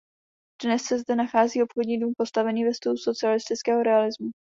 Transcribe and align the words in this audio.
Dnes 0.63 0.81
se 0.85 0.97
zde 0.99 1.15
nachází 1.15 1.63
obchodní 1.63 1.99
dům 1.99 2.13
postavený 2.17 2.65
ve 2.65 2.73
stylu 2.73 2.97
socialistického 2.97 3.83
realismu. 3.83 4.29